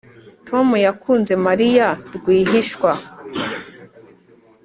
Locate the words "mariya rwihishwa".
1.45-2.91